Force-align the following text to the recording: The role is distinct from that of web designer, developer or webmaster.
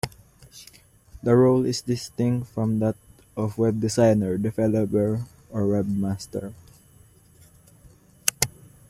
The 1.21 1.35
role 1.35 1.63
is 1.63 1.81
distinct 1.83 2.47
from 2.47 2.79
that 2.79 2.95
of 3.37 3.59
web 3.59 3.79
designer, 3.81 4.35
developer 4.39 5.27
or 5.51 5.61
webmaster. 5.61 6.55